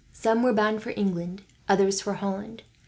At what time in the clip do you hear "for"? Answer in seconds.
0.81-0.93, 2.01-2.13